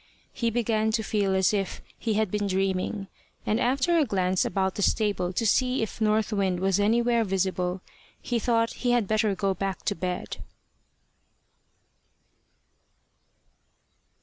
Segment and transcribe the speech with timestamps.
[0.33, 3.07] He began to feel as if he had been dreaming,
[3.45, 7.81] and after a glance about the stable to see if North Wind was anywhere visible,
[8.19, 10.37] he thought he had better go back to bed.